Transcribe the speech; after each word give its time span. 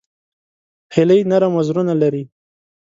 هیلۍ 0.93 1.19
نرم 1.31 1.51
وزرونه 1.55 1.93
لري 2.01 2.23